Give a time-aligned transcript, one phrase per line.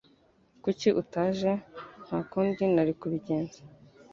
[0.63, 1.51] Kuki utaje?"
[2.05, 3.57] "Nta kundi nari kubigenza."